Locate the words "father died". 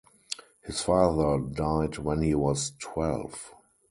0.81-1.99